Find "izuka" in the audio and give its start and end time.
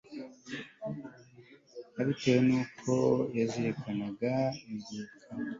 4.73-5.15